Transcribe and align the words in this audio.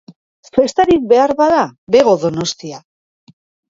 Festarik 0.57 1.05
behar 1.13 1.35
bada, 1.43 1.61
bego 1.99 2.19
Donostia. 2.27 2.85